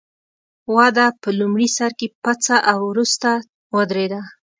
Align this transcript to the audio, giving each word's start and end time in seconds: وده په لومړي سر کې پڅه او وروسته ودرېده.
وده 0.75 1.05
په 1.21 1.29
لومړي 1.39 1.67
سر 1.77 1.91
کې 1.99 2.07
پڅه 2.23 2.57
او 2.71 2.79
وروسته 2.91 3.29
ودرېده. 3.75 4.21